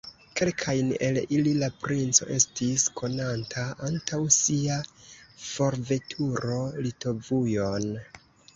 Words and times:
Kelkajn 0.39 0.87
el 1.07 1.19
ili 1.35 1.51
la 1.63 1.67
princo 1.83 2.27
estis 2.37 2.85
konanta 3.01 3.67
antaŭ 3.89 4.23
sia 4.39 4.79
forveturo 5.45 6.59
Litovujon. 6.89 7.91